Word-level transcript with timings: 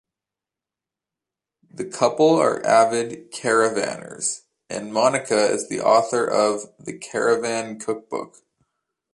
The 1.71 1.85
couple 1.85 2.31
are 2.35 2.65
avid 2.65 3.31
caravanners, 3.31 4.45
and 4.67 4.91
Monica 4.91 5.43
is 5.51 5.69
the 5.69 5.81
author 5.81 6.25
of 6.25 6.73
"The 6.79 6.97
Caravan 6.97 7.77
Cookbook". 7.77 8.37